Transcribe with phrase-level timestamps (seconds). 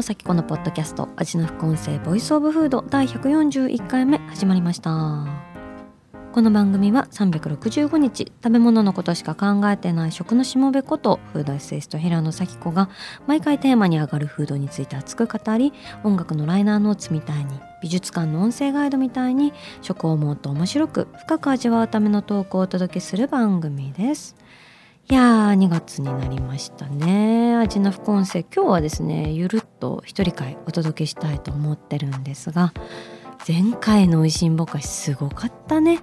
[0.00, 5.26] 野咲子のポッドキャスト味な副音声 Voice of Food 第141回目始まりました。
[6.32, 12.88] この番組は365日食べ物のことしか考えてない食のしもべことフードエッセイスト平野咲子が
[13.26, 24.34] 毎回テーマに上がるフードについて熱く語り音楽のライナーノーツみたいに美術館の音声ガイドみたいに食をもっと面白く深く味わうためのトークをお届けする番組です。
[25.10, 27.56] いやー2月になりましたね。
[27.56, 32.72] 味の副音声今日はですねゆるっと一人会お届けしたいと思ってるんですが
[33.48, 35.98] 前回の「おいしんぼかし」すごかったね。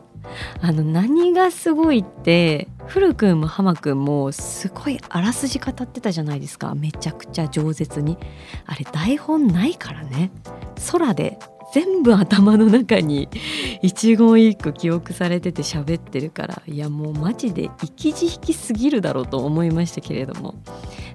[0.60, 6.76] あの何がすごいって古くんも浜くんもすごいあらすじ語ってたじゃないですか。
[6.76, 8.18] めちゃくちゃ饒舌に。
[8.66, 10.32] あれ台本ないからね。
[10.92, 11.40] 空で
[11.74, 13.30] 全部頭の中に
[13.82, 20.56] 一言一句記憶されてて喋ってるからいやもうマジで生き字引きすぎるだろうと思いましたけれども。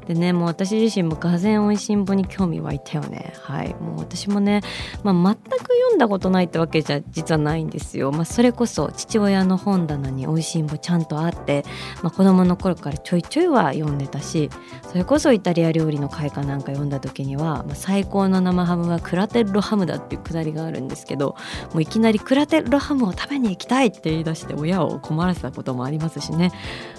[0.07, 3.35] でねもう私自身もがぜんおいしんぼに興味湧いたよね。
[3.43, 3.75] はい。
[3.75, 4.61] もう私もね、
[5.03, 11.65] まあ、全く読んだことないってわけじゃ実はないんですよ、まあ、それこそ父親の本棚においしんぼちゃんとあって、
[12.03, 14.51] まあ、子供の頃からちょいちょいは読んでたし
[14.89, 21.37] それこそイタリア料理の会かなんか読んだ時には、まあ、最高の生ハムはクラテッロハムだっていうくだりがあるんですけど
[21.73, 26.53] もういきなりクラテッロハムを食べに行きたいって言い出して親を困らせたこともありますしね。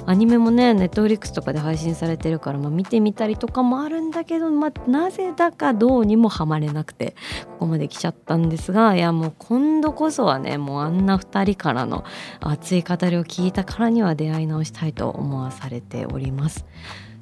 [0.05, 7.15] アニメもねネットフリックスとかで配信されてるから、まあ、見てみたりとかもあるんだけど、まあ、なぜだかどうにもハマれなくて
[7.53, 12.03] ここまで来ちゃったんですがいやもう今度こそはねもうあんな2人からの
[12.39, 16.65] 熱い語りを聞いたからには出会い直したいと思わされております。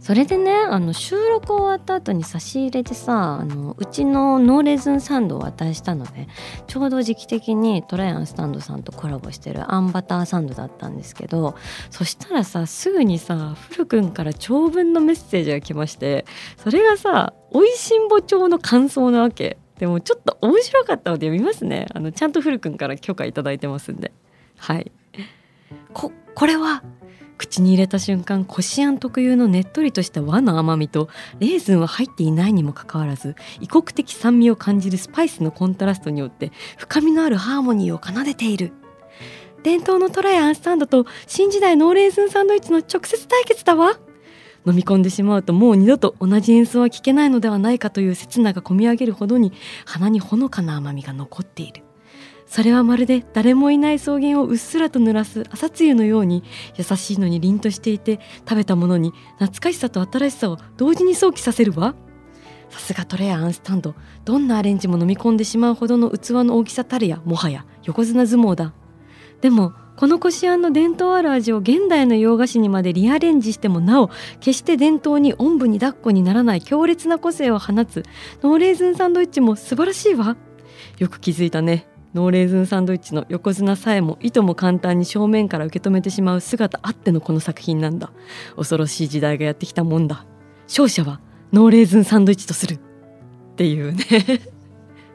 [0.01, 6.27] それでねあの収録終わった後に差し入れでさあのうちのノーレズンサンドを渡したのね。
[6.65, 11.55] ちょうど時期的にトライアンスタンドさんとコラボしてるあんバターサンドだったんですけど
[11.91, 16.25] そしたらさすぐにさ古くんから長文のメッセージが来まして
[16.57, 19.57] それがさ「おいしんぼ町」の感想なわけ。
[19.77, 21.85] でもちょっと面白かったので読みますね。
[21.93, 24.11] あのちゃんと古くんから許可いただいてますんで。
[24.57, 24.91] はい。
[25.93, 26.83] ここれは
[27.41, 31.09] 口に入れた瞬間こしあん特有のねっとりとした和の甘みと
[31.39, 38.73] レーズンは入っていないにもかかわらず異国的酸味を感じるスパイスのコントラストによって深みのあるハーモニーを奏でている。
[39.63, 43.99] 伝統のトライアンスタンドと新時代ノーレーズンサンドイッチの直接対決だわ。
[44.67, 49.51] 飲み込んでしまうともう二度と同じ演奏は聴けないのではないかという刹那がこみ上げるほどに
[49.85, 51.83] 鼻にほのかな甘みが残っている。
[52.51, 56.43] それはまるで誰もいない草原をうっすらと濡らす朝露のように
[56.75, 61.95] 優しいのに凛としていて食べたものに懐かしさと新しさを同時に想起させるわ。
[62.69, 63.95] さすがトレアアンスタンド。
[64.25, 68.73] どんなアレンジも飲み込んでしまうほどの器の大きさたるやもはや横綱相撲だ。
[69.39, 74.09] でもこのこしあんの伝統ある味を現代の洋菓子にまでリアレンジしてもなお
[74.41, 78.03] 決して伝統におんぶに抱っこにならない強烈な個性を放つ
[78.43, 80.35] ノーレーズンサンドイッチも素晴らしいわ。
[80.97, 81.90] よく気づいたね。
[82.13, 88.11] ノーレーズンサンドイッチの横綱さえもいとも簡単に正面から受け止めてしまう姿あってのこの作品なんだ。
[88.55, 90.25] 恐ろしい時代がやってきたもんだ。
[90.67, 91.21] 勝者は
[91.53, 92.75] ノーレーズンサンドイッチとする。
[92.75, 92.79] っ
[93.55, 94.03] ていうね。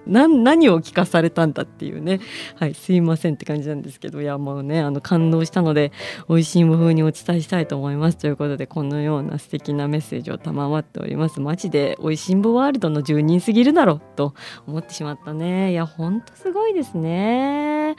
[0.06, 2.20] 何を聞かされたんだっていうね。
[2.56, 4.20] はいすいませんって感じなんですけど。
[4.20, 5.92] いやもうねあの感動したので
[6.28, 8.18] 美味しいも風にお伝えしたいと思います。
[8.18, 11.40] ということでこのような素敵なメッセージを賜っております。
[11.40, 14.34] マジで美味しんぼワールドの住人すぎるだろと
[14.66, 15.72] 思ってしまったね。
[15.72, 17.96] いやほんとすごいですね。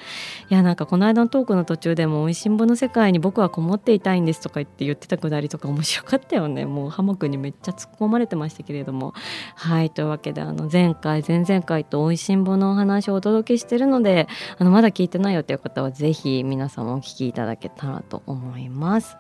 [0.49, 6.65] いやなんかこの間のトークの途中でも美味しんぼの世界に僕はこもっていたいんですとか言って言ってたくだりとか面白かったよね。
[6.65, 9.13] もうハマくんにめっちゃ突っ込まれてましたけれども。
[9.55, 14.27] はいというわけであの前回前々回と美味しんぼのお話をお届けしてるので
[14.57, 19.17] あのまだ聞いてないよという方は是非皆さんもお聞きいただけたらと思います。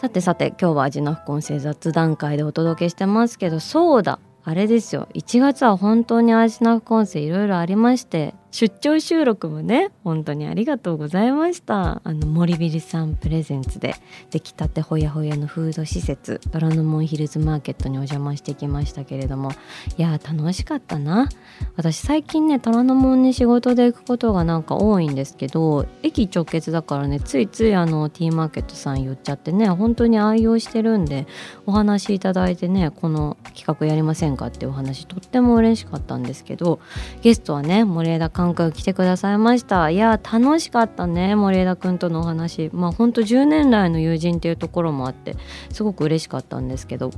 [0.00, 12.00] さてさて今日は味の副音声雑談会でお届けしてますけどそうだあれですよ1月は本当に味の副音声いろいろありまして出張収録もね本当にありがとうございました。
[12.04, 13.94] あの森ビルさんプレゼンツで
[14.30, 19.52] 出来たてほやほやのフード施設虎ノ門ヒルズマーケットにお邪魔してきましたけれども
[19.96, 21.28] いや楽しかったな。
[21.76, 31.26] 私最近ね虎ノ門に仕事で行くことがなんか多いんですけど駅直結だからねついついあのティーマーケットさん寄っちゃってね本当に愛用してるんで
[31.66, 36.80] お話いただいてねこの企画やりませんかってお話とっても嬉しかったんですけど
[37.22, 39.90] ゲストはね森枝寛くん来てくださいました。
[39.90, 42.70] いや楽しかったね森枝君とのお話。
[42.72, 45.36] まあほんと10年来の友人っていうところもあって
[45.70, 47.10] すごく嬉しかったんですけど。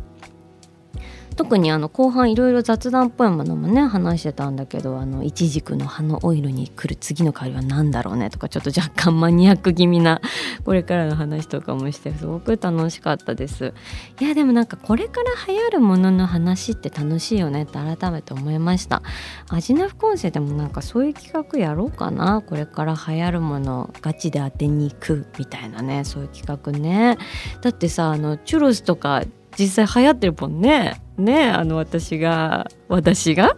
[1.34, 10.20] 特にあの後半いろいろ雑談っぽいものもね話してたんだけどあのイチジクの葉のオイルに来る次の香りは何だろうねとかちょっと若干マニアック気味な
[10.64, 13.72] これからの話とかもしてすごく楽しかったです
[14.20, 19.02] いやでもなんかこれから流行るものの話って楽しいよねって改めて思いました。
[19.48, 27.18] アジナフコンセでもなんかそういう企画やろうかなこれから流行るものガチで当てに行くみたいなねそういう企画ね。
[27.60, 29.22] だってさあのチュロスとか
[29.58, 31.00] 実際流行ってるもんね。
[31.18, 33.56] ねあの私が私が？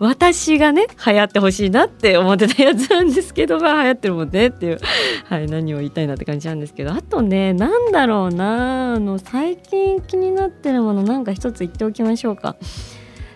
[0.00, 4.80] 私がね流行ってほしいなって思ってたやつなんですけどまあ流行ってるもんねっていう、
[5.26, 6.92] はい、何を言いたいなって感じなんですけど。
[6.92, 12.56] あとね何だろうなあの最近気になってるものなんか一つ言っておきましょうか。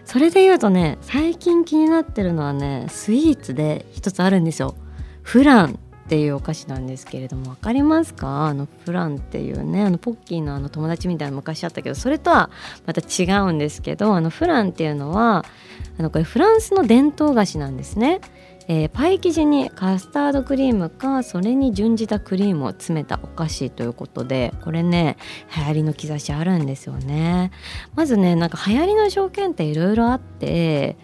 [0.04, 4.74] それで言うとね最近気になってるのはねスイーツで一つあるんですよ。
[5.22, 5.78] フラン。
[6.04, 8.46] っていうお菓子なんですけれども分かりますか？
[8.46, 12.50] あのフランっていうねあのポッキーのあの友達みたいな昔あったけどそれとは
[12.84, 15.44] また違うんですけどあのフランっていうのは
[15.98, 18.20] あのこれフランスの伝統菓子なんですね。
[18.66, 25.18] えー、パイ生地にカスタードクリームかそれに準じたクリームを詰めたお菓子ということでこれね
[25.54, 27.50] 流行りの兆しあるんですよね
[27.94, 30.96] まずねなんか流行りの条件っていろいろあって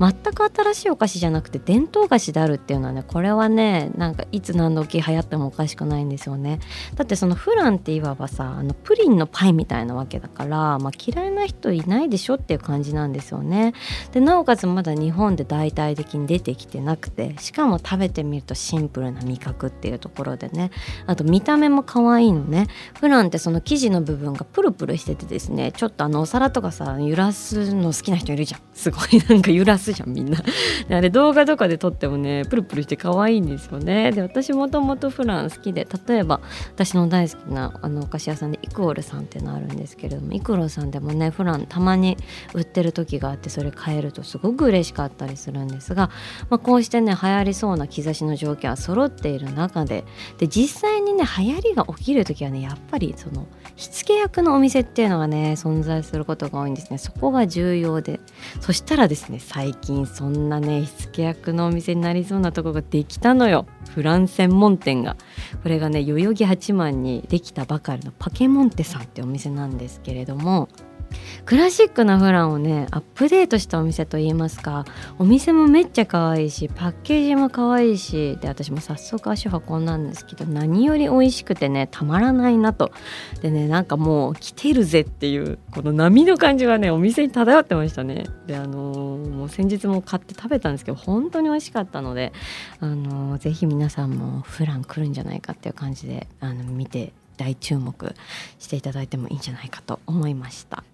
[0.00, 6.60] 全く新しいお菓子じゃなくて伝統菓子であるっていうのはねこれはねなんかいつ何時流行ってもおかしくないんですよね。
[6.94, 13.74] だってそのフランっていわばさあのプリンのパイみたいなわけだから、まあ、嫌いな人いないでしょっていう感じなんですよね。
[14.12, 20.70] でなおかつまだ日本で大々的に出てきてなくてしかも食べてみるとシンプルな味覚っていうところでね。
[21.06, 22.66] あと見た目も可愛いのね。
[22.98, 28.60] フランってその生地の部分がプルプルしててですねちょっとあのお皿とかさ揺らすの好きな人いるじゃん。
[28.72, 30.38] すごいなんか揺らすすじゃんみんな。
[30.90, 34.12] あれ動画とかで撮ってもねプルプルして可愛いんですよね。
[34.12, 36.40] で私もともとフラン好きで例えば
[36.74, 42.16] 私の大好きなあのお菓子屋さんでイクオールさんっていうのあるんですけれどもイクロさんでもねフランたまに
[42.54, 46.10] 売ってる時があってそれ買えるとすごく嬉しかったりするんですが、
[46.48, 50.04] まあ、こうしてね流行りそうな兆しの条件は揃っている中で
[50.38, 53.46] で実際にね流行りが起きる時はねやっぱりその
[53.76, 56.98] 火付け役のお店っていうのがね存在することが多いんですね。
[56.98, 58.20] そこが重要で。
[58.60, 63.66] そしたらですね最近そんなね火付け役のお店になりそうなとこができたのよ。
[63.94, 65.16] フラン専門店が。
[65.62, 70.68] これがね代々木八幡にできたばかりのパケモンテさんってお店なんですけれども。
[71.44, 74.84] クラシックなフランをねアップデートしたお店といいますか
[75.18, 82.92] お店もめっちゃ可愛いしパッケージも可愛いしで私も早速足を運んだんですけど何より美味しくてねたまらないなと
[83.40, 92.32] でねなんかもう来てるぜっていうこの波の感じがねお店に漂ってましたねであのー、もう先日も買って食べたんですけど本当に美味しかったので
[92.80, 98.14] あのー、ぜひ皆さんもフラン来るんじゃないかっていう感じであの見て大注目
[98.58, 100.84] していただいてもいいんじゃないかと思いました。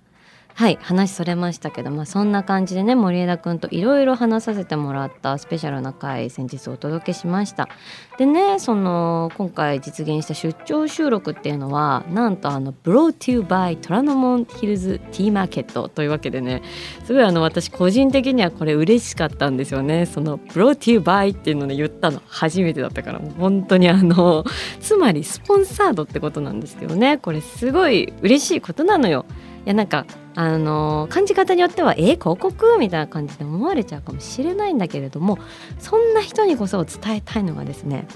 [0.59, 7.69] はい話それましたけど、まあ、そんな感じでね森枝くんといろいろ話させてもらったスペシャルな回先日お届けしました。
[8.19, 16.63] でねその今回実現した出張収録っていうのはなんとあの「Brought to you by 虎ノ門ヒルズティーマーケット」というわけでね
[17.05, 20.07] すごいあの私個人的にはこれ嬉しかったんですよね。
[20.07, 24.45] その「Brought to you by」っていうのね言ったの初めてだったからもう本当にあの
[24.81, 27.19] つまりスポンサードってことなんですけどね。
[27.19, 29.25] これすごい嬉しいことなのよ。
[29.65, 30.05] いやなんか
[30.41, 35.37] あの感じ方によってはえ、広告みたいな感じで思われちゃうかもしれないんだけれども
[35.81, 38.07] そんな人にこそ伝えたいのがですね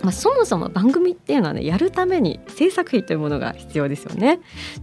[0.00, 4.38] まあ、そもそも番組っていうのはねやるために制作費というものが必要ですよね。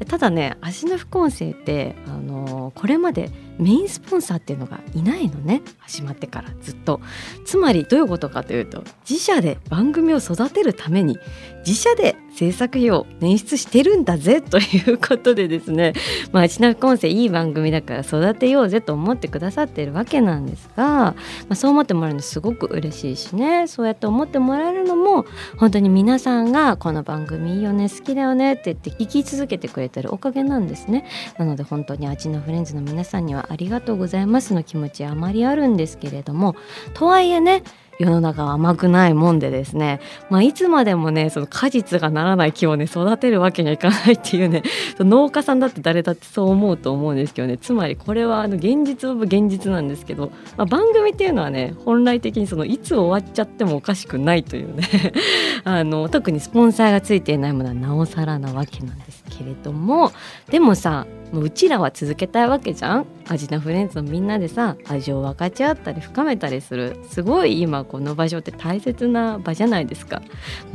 [0.10, 5.62] ただね足の副音声ってあの、これまでメインスポンサーっていうのがいないのね。
[5.80, 7.00] 始まってからずっと。
[7.46, 11.18] つまりどういうことかというと自社で番組を育てるために
[11.66, 15.94] 自社で制作費を捻出してるんだぜということでですね。
[16.32, 21.16] まあちなみにいい番組だから育てようぜと思ってくださってるわけなんですが、ま
[21.50, 23.68] あ、そう思ってもらえるのすごく嬉しいしね。
[23.68, 25.26] そうやって思ってもらえるのも
[25.58, 31.06] 本当に皆さんがこの番組いいよね好きだよねって言って生き続けてくれてるおかげなんですね。
[31.38, 36.56] なので本当にあちのフレンズの皆さんにはありがとうございますの気持ちあまりあるんですけれども
[36.94, 37.64] とはいえね
[37.98, 44.64] 世の中は甘くないもんでですね、まあ、いつまでもねその果実がならない木をね育てるわけにはいかないっていうね
[45.00, 54.84] 農家さんだって誰だってそう思うと思うんですけどねつまりこれはあの現実オブ現実なんですけど、まあ、番組っていうのはね本来的にそのいつ終わっちゃってもおかしくないというね
[55.64, 60.12] あの特にスポンサーがついていないものはなおさらなわけなんですけれども
[60.50, 63.06] でもさもううちらは続けたいわけじゃん。
[63.28, 66.98] アジナフレンズのみんなでさ味を分かち合ったり深めたりする。
[67.10, 70.22] すごい今この場所って大切な場じゃないですか。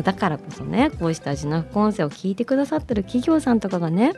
[0.02, 4.12] だからこそねこうしたアジナフコンセを聞いてくださってる企業さんとかがね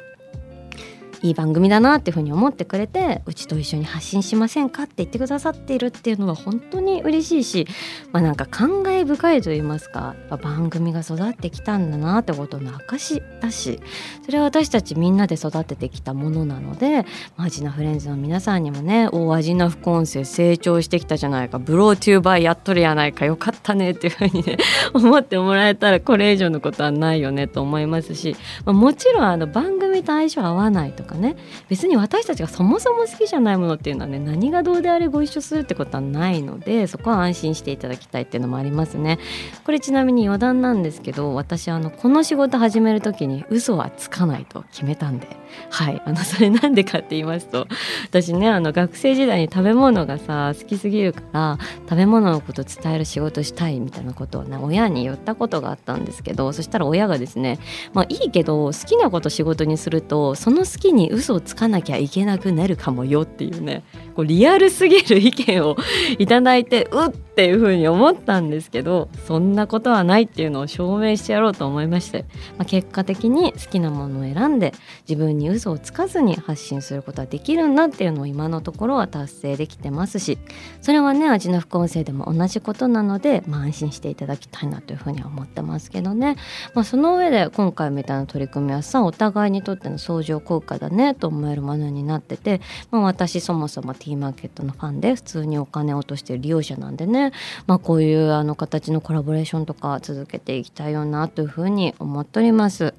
[1.23, 7.67] いい番組だなっていうふうに思ってくれてうちと一緒に発信しませんかって言ってくださっているっていうのは本当に嬉しいし、
[8.12, 13.81] まあ、なんか感慨深いと言いますか番組が育ってきたんだなってことの証だし
[14.25, 24.59] それは私たちみんなで育ててきたものなのでマジなフレンズの皆さんにもね大味な副音声成長してきたじゃないかブロートゥーバーやっとるやないかよかったねっていうふうにね
[24.95, 31.37] 思ってもらえたらこれ以上のことはないよねと思いますし、まあ、もちろんあの番組と相性合わないとかかね。
[31.69, 39.19] 別に私たちがそもそも好きじゃないものっていうのはね何がどうであれご一緒するってことはないのでそこは安心していただきたいっていうのもありますね。
[39.64, 45.42] これちなみに余談なんですけど私あのこの仕事始める時に嘘はつかないと決めたんで。
[45.71, 46.02] はい。
[46.04, 47.66] あのそれなんでかって言いますと
[48.04, 57.59] 私ねあの学生時代に食べ物がさ好きすぎるから食べ物のこと伝える仕事したいみたいなことをね親に言ったことがあったんですけどそしたら親がですね
[57.92, 63.83] まあいいけど好きなこと仕事にするとその好きにに嘘をつかなきゃいけなくなるかもよっていうね
[64.15, 65.77] こうリアルすぎる意見を
[66.19, 72.27] いただいてうっていうふうに思ったんですけどそんなことはないっていうのを証明してやろうと思いまして、
[72.59, 74.75] まあ、結果的に好きなものを選んで
[75.09, 80.39] 自分に嘘をつかずに発信することはできるんだっていうのを今のところは達成できてますし
[80.83, 86.37] それはね味の副音声でも同じことなので、まあ、安心していただきたいなというふうには思ってますけどね、
[86.75, 92.61] まあ、その上で今回みたいな取り組みはさお互いにとっての相乗効果だねと思えるものになってて、
[92.91, 97.22] まあ、私そもそも T マーケットのファンで普通にお金を落としてる利用者なんでね、
[97.67, 102.95] まあ、こういうあの形のコラボレーションとか続けていきたいよなというふうに思っております。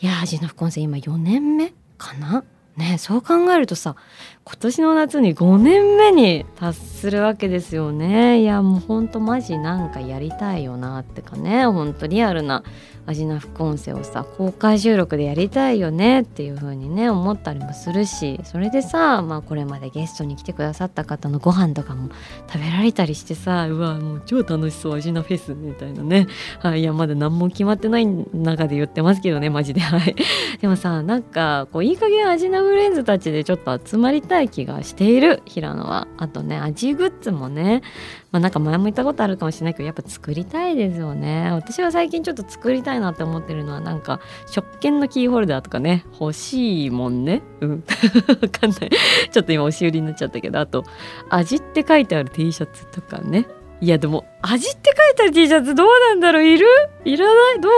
[0.00, 2.44] いや味の副音声今4年目かな？
[2.76, 3.96] ねそう考えるとさ
[4.44, 12.62] 今年の夏に5年目に達するわけですよねいやもうほんとマジなんかやりたいよなってかねほんとリアルな
[13.08, 22.10] 味な副音声をさ公開収録でやりたいよねっていう風にね思ったりもするしそれでさまあこれまでゲストに来てくださった方のご飯とかも
[22.52, 26.26] 食べられたりしてさうわもう超楽しそう味なフェスみたいなね。
[26.60, 29.80] はいいやまだ何も決まってない中で言ってますけどねマジで。
[29.80, 30.14] はい。
[30.60, 36.06] でもさなんかこういい加減味なフレンズたちでちょっと集まりたい気がしている平野は。
[36.18, 37.82] あとね味グッズもね
[38.30, 41.50] まあなんか前も言ったことあるかもしれないけどやっぱ作りたいですよね。
[41.52, 47.42] 私は最近ちょっと作りたいなって思ってるのはなんか食券のキーホルダーとかね欲しいもんね。
[47.60, 47.84] うん。
[48.42, 48.90] わかんない。
[49.30, 50.84] ちょっと今押し売りになっちゃったけどあと
[51.30, 53.46] 味って書いてある T シャツとかね。
[53.80, 56.44] いやでも味って書いてある T シャツどうなんだろう？
[56.44, 56.66] いる？
[57.04, 57.60] いらない？
[57.60, 57.72] どう？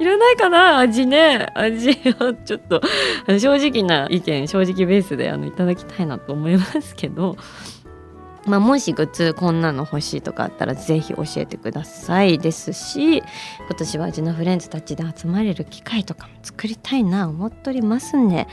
[0.00, 0.78] いらないかな？
[0.78, 1.48] 味ね。
[1.56, 2.80] 味を ちょっと
[3.26, 7.36] 正直な意見正直ベースであのいただきたいなと思いますけど。
[8.50, 13.24] まあ、もしグッズこんなの欲しいとかあったらぜひ教えてくださいですし今
[13.78, 18.48] 年は味のフレンズたちで集まれる機会とかも作りたいな思っておりますんで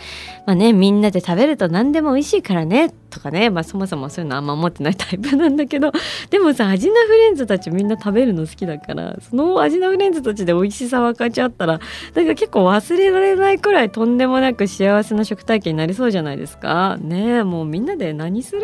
[0.46, 5.92] まあねみんなで食べると何でも美味しいからねとかねまあそもそもそういうのあんま思ってないタイプなんだけど
[6.30, 11.80] でもさ味のフレンズたちみんな食べるの好きだからその味のフレンズたちで美味しさ分かち合ったら
[12.14, 16.98] なんか結構忘れられないくらいとんでもなく幸せな食体験になりそうじゃないですか。
[17.02, 18.62] ねもうみんなで何する？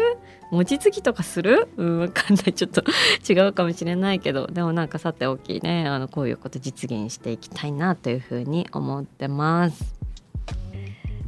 [0.53, 1.67] 餅つきとかする？
[1.77, 2.83] うんわかんないちょっと
[3.29, 9.95] 違うかもしれないけどでもなんかさておきねあのこういうこと実現していきたいなというふうに思ってます。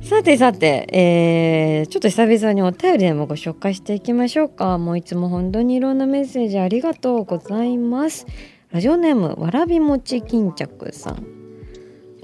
[0.01, 4.77] さてさて、えー、ちょっと久々にお便りでもご紹介していきましょうか。
[4.77, 8.27] もういつも本当にいろんなメッセージありがとうございます。
[8.69, 11.34] ラジオネームわらびもち巾着さん。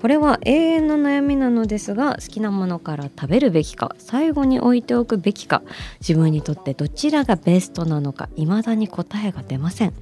[0.02, 5.62] これは永遠の悩みなのですが好きなものから食べるべきか最後に置いておくべきか
[6.00, 9.94] 自分にとってどちらがベストなのか未だに答えが出ません。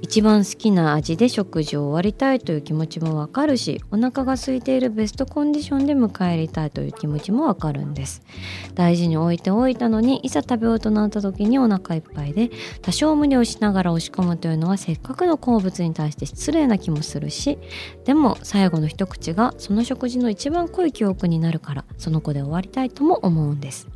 [0.00, 8.22] 一番好きな味で食事を終わりたいという気持ちもわかるしお腹が空いているベストコンディションで迎え入れたいという気持ちもわかるんです。
[8.76, 12.50] 大事に置いておいたのにいざ食べようとなった時にお腹いっぱいで
[12.80, 17.58] 多少無理をしながら押し込むというのはせっかくの好物に対して失礼な気もするし
[18.04, 23.88] でも最後の一口がその食事の一番濃い記憶になるからその子で終わりたいとも思うんです。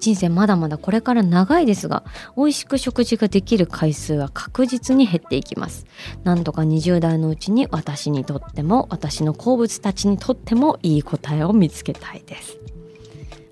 [0.00, 2.04] 人生まだまだこれから長いですが
[2.36, 5.86] 美味しく食事ができる回数は確実に減っていきます。
[6.24, 12.58] なんとか20代のうちに私にとっても私の好物たちにとってもいい答えを見つけたいです。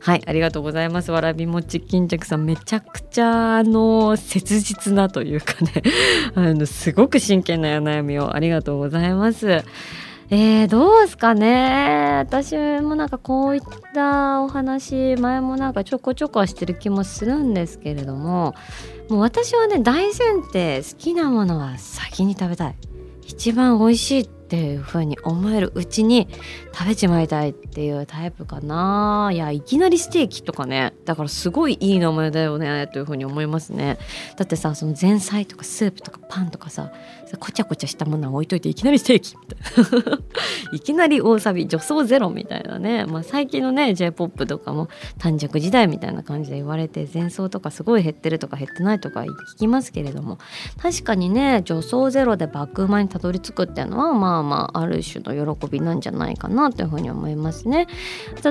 [0.01, 1.11] はいありがとうございます。
[1.11, 5.83] わらび餅巾着さんめちゃくちゃあの切実なというかね
[6.37, 9.65] あのすごく真剣な悩みをありがとうございます。
[10.29, 12.17] えー、どうですかね。
[12.19, 13.63] 私もなんかこういっ
[13.95, 18.55] たお話前もなんかちょこちょこはしてる気もするんですけれども
[19.09, 22.77] もう私はね大前提好きなものは先に食べたい。
[23.29, 26.29] 一番美味しいっていう風に思えるうちに
[26.73, 29.31] 食べちまいたいっていうタイプかな。
[29.33, 30.95] いやいきなりステーキとかね。
[31.05, 33.99] だからすごいいい名前だよねという風に思いますね。
[34.37, 36.93] だってさその前菜とかスープとかパンとかさ
[37.39, 40.19] こちゃこちゃしたものは置いといていきなりステーキみたいな。
[40.73, 50.39] いきなり大サビ女装ゼロみたいなね、まあ、最近のね j p o p とかも短尺時代みたいな感じで言われて前奏とかすごい減ってるとか減ってないとか聞きますけれども。
[50.81, 57.87] 確かにね女装ゼロでバック馬にたどり着くっていうのはまあまあある種の喜びなんじゃないかなというふうに思いますね。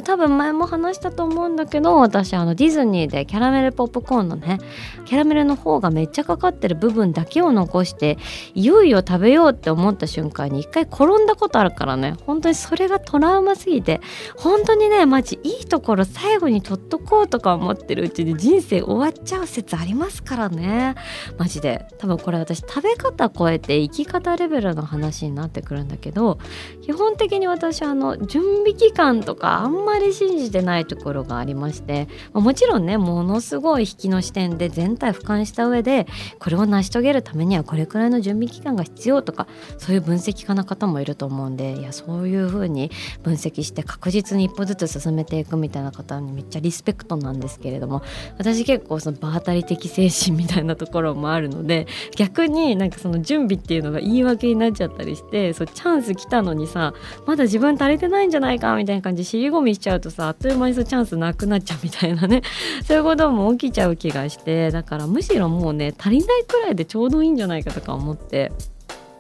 [0.04, 4.60] 多分前も話したと思うんだけど私あのディズニーでキャラメルポップコーンのね
[5.06, 8.18] キャラメルの方がめっちゃかかってる部分だけを残して
[8.54, 12.16] いよいよ食べようって思った瞬間に一回転んだことあるからね。
[12.26, 14.02] 本当にそれがトラウマすぎて
[14.36, 20.96] 本当にねマジいいところ最後に取っとこうとか思ってるうちに人生終わっちゃう説ありますからね。
[21.38, 21.86] マジで。
[21.98, 26.40] 多分これ私食べ方超えて生き方レベルの話になってくるんだけど
[26.82, 36.08] 基本的に私あの準備期間とかあんまり信じてないところがありましてもちろんねものすごい引きの視点で全体俯瞰した上で
[36.40, 39.48] これを成し遂げるためにはこれくらいの準備期期間が必要とか
[39.78, 42.90] そういう分析家な方もいると思うんでいやそういう風に
[43.24, 48.02] 分析して確実に一歩ずつ進めていくみたいな方にめっちゃリスペクトなんですけれども
[48.38, 56.94] 私結構その場当たり的精神みたいなところもあるので逆になんかその準備っていうのが言い訳になっちゃったりしてそうチャンス来たのにさ
[57.26, 62.42] まだ自分足りてないんじゃないかみたいな感じで尻込みしちゃうとさあっという間にそうチャンスなくなっちゃうみたいなね
[62.86, 68.45] そういうことも起きちゃう気がしてだからむしろもうね足りないくらいでちょうどいいんじゃないかとか思って。
[68.50, 68.75] далее.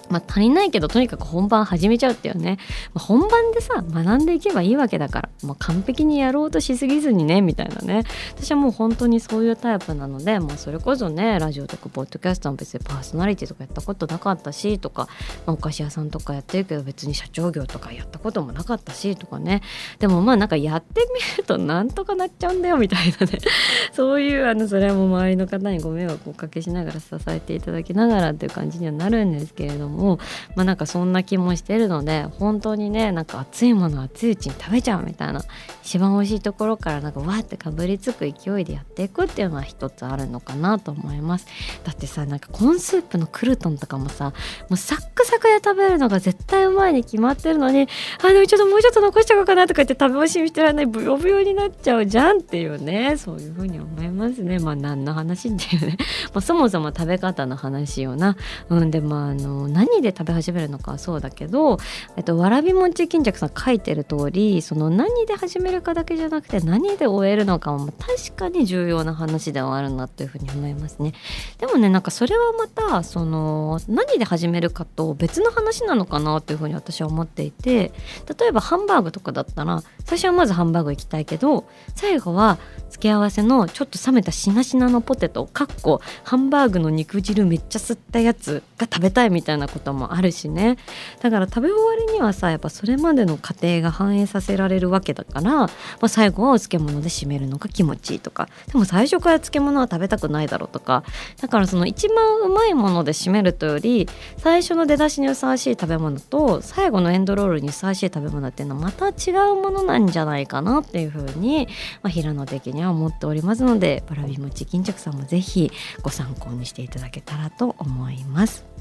[0.09, 2.57] まあ、足りないけどとにかく本番始めちゃうっていうね、
[2.93, 8.03] まあ、本番でさ学んでいけばいいわけだから、まあ、完璧にやろうとしすぎずにねみたいなね。
[8.35, 15.07] 私はもう本当にそういうタイプなので、まあ、それこそねラジオとかポッドキャストも別にパーソナリティとかやったことなかったしとか、
[15.45, 19.61] まあ、お菓子屋さんとかやってるけど別に社長業とかやったこともなかったしとかね。
[19.99, 23.39] でもまあなんかやってみるとなんとかなっちゃうんだよみたいなね。
[23.93, 29.94] そういうあのそれはもう周りの方にご迷惑をおかけしながら支えていただきながらっていう感じにはなるんですけれども。
[29.95, 30.19] も
[30.55, 35.41] まあなんかそんな気もしてるので本当にねなんか熱いものは熱いうちに食べちゃうみたいな
[35.83, 41.47] 一番美味しいところからなんかわーってかぶりつく勢いでやっていくっていうのは一つあるのかなと思います。
[41.83, 44.31] だってさなんかコーンスープのクルトンとかもさも
[44.71, 47.87] うサックサクで食べるのが絶対うまいに決まってるのに
[48.23, 54.59] あでもちょっともうちょっと残しちゃおうかなとか言って食べ惜しみしてらんないブヨブヨになっちゃうじゃんっていうねそういうふうに思いますね。
[54.59, 55.97] まあ何の話っていうね、
[56.33, 58.35] まあ、そもそも食べ方の話よな。
[58.69, 61.77] うんでもあの何何で食べ始めるのかそうだけど、
[62.17, 71.13] えっと、わらび餅巾着さん書いてる通りその何で始めるかだけじゃなくて何で終えるのかも確かに重要な話ではあるなというふうに思いますね。
[71.59, 77.91] でもねなんかそれはまたその何で始めるかと別の話なのかなというふうに私は思っていて
[78.39, 82.57] 例えばハンバーグとかだったら最初はまずハンバーグ行きたいけど最後は
[82.89, 90.77] 付け合わせのちょっと冷めたしなしなのポテトかっこハンバーグの肉汁めっちゃ吸ったやつが食べたいみたいなこともあるしね。
[91.21, 95.69] だから食べ終わりにはさやっぱそれまでの過程が反映させられるわけだから、ま
[96.01, 98.47] あ、最後はお漬物で締めるのが気持ちいいとか。
[98.71, 101.03] でも最初から漬物は食べたくないだろうとか。
[101.41, 104.07] だからその一番うまいもので締めるとより
[104.37, 111.67] 最初の出だしにふさわしい食べ物と最後のエンドロールにふさわしい食べ物っていうのはまた違うものなんじゃないかなっていうふうに、
[112.01, 118.74] まあ、平野的には思っておりますのでバラビ餅巾着さんもぜひご参考にしていただけたらと思います。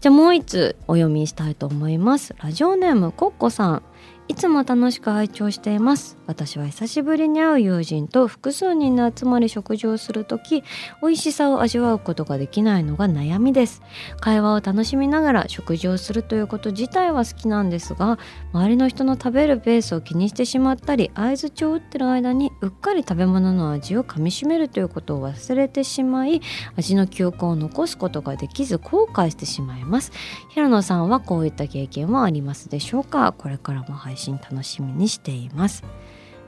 [0.00, 2.32] じゃあもう一つお読みしたいと思います。
[2.38, 3.82] ラジオネームコッコさん。
[4.28, 6.18] いつも楽しく拝聴しています。
[6.26, 10.62] 私は久しぶりに会う友人と複数人で集まり食事をするとき
[11.00, 13.80] 美味しさを味わうことができないのが悩みです。
[14.20, 18.18] 会話を楽しみながら食事をするということ自体は好きなんですが
[18.52, 26.42] 周りの人の食べるペースを気にしてしまったり相づちを打ってる間にうっかり食べ物の味をかみしめるということを忘れてしまい
[26.76, 30.12] 味の記憶を残すことができず後悔してしまいます。
[30.50, 33.32] 平野さんはこういった経験はありますでしょうか？
[33.32, 35.84] これからの配信楽しみにしています。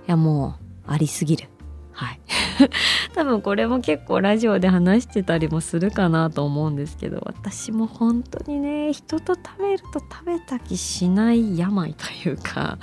[0.07, 1.49] いやもうありすぎる。
[1.93, 2.21] はい。
[3.15, 12.79] 多分これも結構ラジオで話してたりもするかなと思うんですけど私も本当にね人と食べると食べた気しない病というか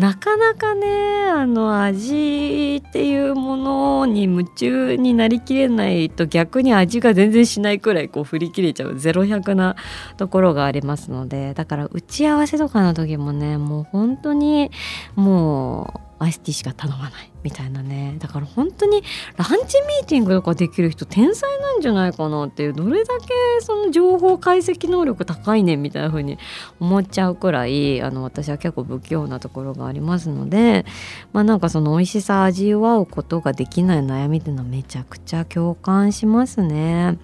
[0.00, 9.76] なかなかねあの味っていうものに夢中になりきれないと逆に味が全然しないくらいこう振り切れちゃうゼロ百な
[10.16, 14.70] ところがありますのでだから打ち合わせとかの時もねもう本当に
[15.16, 19.02] もうアイスティーしか頼まないみたいなねだから本当に
[19.36, 23.26] ランチミーティングとかできる人天才なんじゃないかなっていうどれだけ
[23.60, 26.38] その情報解析能力高いねみたいな風に
[26.78, 30.84] 思っちゃうくらいあの私は結構不器用なところがありますので
[31.32, 37.18] まあなんかその美味しさ味わうことができない悩みっていうのはめちゃくちゃ共感しますね。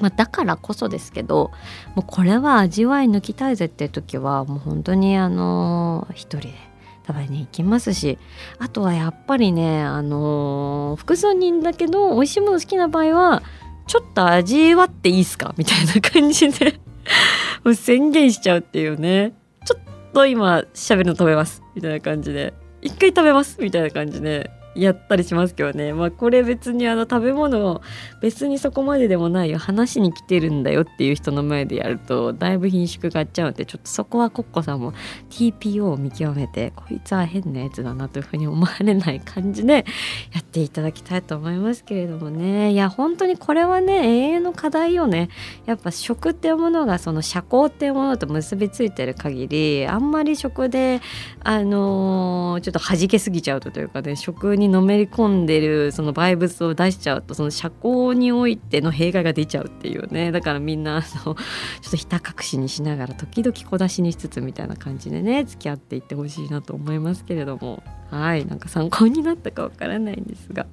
[0.00, 1.50] まあ、だからこそですけど
[1.94, 6.71] もうこれは味わい抜きたいぜっていう時はもう本当にあの一人で
[7.06, 8.18] 食べに行きますし
[8.58, 13.42] あとはやっぱりねあのー、複数人だけど美味しいもの好きな場合は
[13.86, 15.54] ちょっと味わっていいっすか？
[15.56, 16.78] みたいな感じで
[17.64, 19.32] もう宣言しちゃうっていうね。
[19.64, 19.80] ちょっ
[20.12, 21.62] と今喋るの食べます。
[21.74, 22.54] みたいな感じで。
[22.80, 23.60] 一回食べます。
[23.60, 25.92] みたいな感じでやったりしますけどね。
[25.92, 27.82] まあこれ別にあの食べ物
[28.20, 29.58] 別にそこまででもないよ。
[29.58, 34.92] 話に来てるんだよっていう人の前でやるとだいぶ品種がっちゃうのでちょっとそこはコッコさんも
[35.30, 39.84] TPO を見極めてこいつは変なやつだなというふうに思われない感じで
[40.32, 42.72] やっていただきたいと思いますけれどもね。
[42.72, 45.28] いや本当にこれはね永遠の課題よね。
[45.66, 51.00] やっぱ食っていうものがその社交っていうものと結びついてる限りあんまり食で
[51.42, 60.32] あのー、ちょっと弾けすぎちゃうとというかね食ににのめり込んでるそのバイブスを出しちゃうとその社交においての弊害が出ちゃうっていうね。
[60.32, 67.82] だからみんなあのちょっとひた隠しにしながら時々小出しにしつつみたいな感じでね付き合っていってほしいなと思いますけれども。
[68.10, 70.66] はいなんか参考になったかわからないんですが。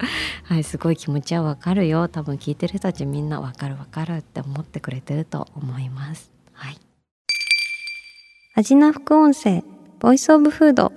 [0.43, 2.09] はいすごい気持ちはわかるよ。
[2.09, 6.31] 多分聞いてる人たちみんなわかるわかるって思ってくれてると思います。
[6.51, 6.77] はい。
[8.55, 9.63] 味な副音声
[9.99, 10.91] ボイスオブフード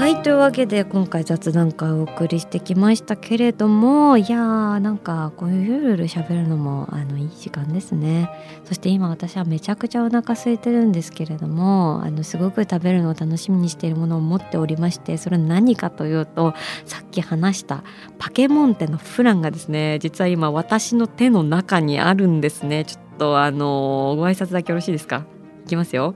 [0.00, 8.30] はいというわけで今回雑談会をお送りしてきましたけれどもいやーなんかこういうゆるゆる喋るのもあのいい時間ですね。
[8.64, 16.54] そして今私はめちゃくちゃお腹空いてるんですけれどもあのすごく食べるのを楽しみにしているものを持っておりましてそれは何かというと
[16.86, 17.84] さっき話した
[18.18, 22.86] パケモンテのフランがですね実は今私の手の中にあるんですね。
[22.86, 25.26] ちょっとあのご挨拶だけよろしいですか？
[25.66, 26.14] いきますよ。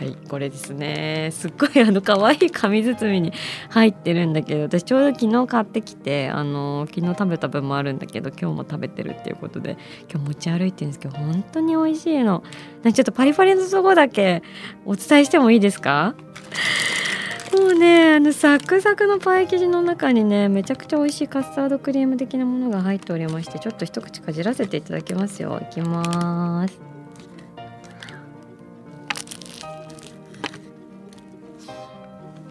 [0.00, 1.28] はいこれですね。
[1.30, 3.34] すっごいあの可愛い紙包みに
[3.68, 9.76] 入ってるんだけど私ちょうど昨日買ってきてあの昨日食べた分もあるんだけど今日も食べてるっていうことで
[10.10, 12.42] 今日持ち歩いてるんですけど本当に美味しいの。
[12.82, 14.42] ちょっとパリパリのとこだけ
[14.86, 16.14] お伝えしてもいいですか？
[17.52, 25.60] もうねあのサクサクのパイ生地の中にねめちゃくちゃ美味しいカスタードクリーム的なものが入っておりましてちょっと一口かじらせていただきますよ。
[25.60, 26.99] いきます。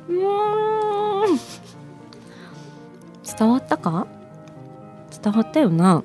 [0.09, 0.15] うん。
[3.37, 4.07] 伝わったか？
[5.23, 6.03] 伝わったよな。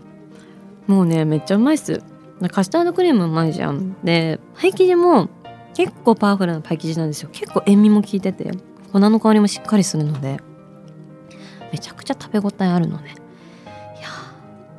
[0.86, 2.02] もうねめっちゃうまいっす。
[2.50, 3.96] カスタードクリームうまいじゃん。
[4.04, 5.28] でパイ生地も
[5.74, 7.30] 結構パワフルなパイ生地なんですよ。
[7.32, 8.52] 結構塩味も効いてて
[8.92, 10.40] 粉の香りもしっかりするので
[11.72, 13.14] めちゃくちゃ食べ応えあるのね
[13.98, 14.08] いや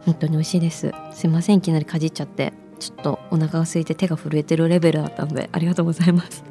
[0.06, 0.94] 本当に美味しいです。
[1.12, 2.54] すいませんいきなりかじっちゃって。
[2.78, 6.44] ちょっとお腹が空いて手が震えてるレベルだったのでありがとうございます。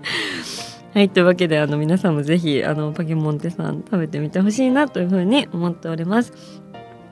[0.95, 6.33] はいというわけであの皆さんもぜひあのパケモンテさん食べてみてほしいなというふうに思っております。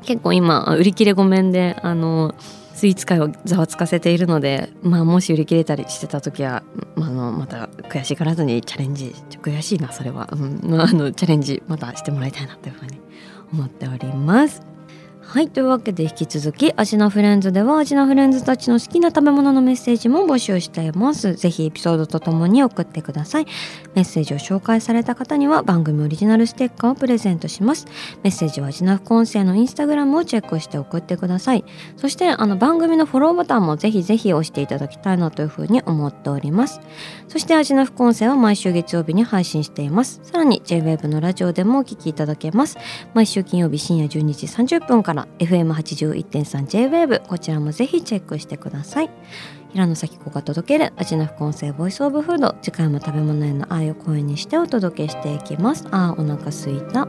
[0.02, 2.32] 結構今売り切れごめんであの
[2.74, 6.62] スイーツ界をざわつかせているので、まあ、もし売り切れたりしてた時は、
[6.94, 10.60] まあ、あのまた悔しがらずにチャレンジ悔しいなそれは、うん。
[10.62, 13.00] まあ、あのチャレンジまたしてもらいたいなというふうに
[13.52, 14.62] 思っております。
[15.24, 21.34] はいというわけで引き続きアジナフレンズではアジナフレンズたちの好きな食べ物のメッセージも募集しています。
[21.34, 23.46] ぜひエピソードとともに送ってください。
[23.94, 27.86] メッセージを紹介された方には番組オリジナルステッカーをプレゼントします。
[28.22, 31.64] メッセージはアジナ副音声のインスタグラムをチェックして送ってください。
[31.96, 36.80] そしてあの番組のフォローボタンもぜひぜひ押していただきたいなというふうに思っております。
[37.28, 40.20] そしてアジナ副音声は毎週月曜日に配信しています。
[40.24, 42.76] さらに JWAVE のラジオでもお聞きいただけます。
[43.14, 49.10] 毎週金曜日深夜12時30分から FM81.3JWAVE こちらもぜひチェックしてください。
[49.72, 55.86] 平野咲子が届ける味の副音声ボイスオブフード次回も食べ物への愛を声にしてお届けしていきます。
[55.90, 57.08] あーお腹すいた。